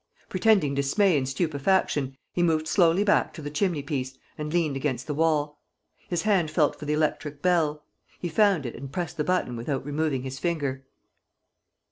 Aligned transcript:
Pretending 0.29 0.73
dismay 0.73 1.15
and 1.15 1.29
stupefaction, 1.29 2.17
he 2.33 2.41
moved 2.41 2.67
slowly 2.67 3.03
back 3.03 3.35
to 3.35 3.41
the 3.43 3.51
chimneypiece 3.51 4.17
and 4.35 4.51
leant 4.51 4.75
against 4.75 5.05
the 5.05 5.13
wall. 5.13 5.61
His 6.09 6.23
hand 6.23 6.49
felt 6.49 6.75
for 6.79 6.85
the 6.85 6.93
electric 6.93 7.43
bell. 7.43 7.83
He 8.19 8.27
found 8.27 8.65
it 8.65 8.73
and 8.73 8.91
pressed 8.91 9.17
the 9.17 9.23
button 9.23 9.55
without 9.55 9.85
removing 9.85 10.23
his 10.23 10.39
finger. 10.39 10.85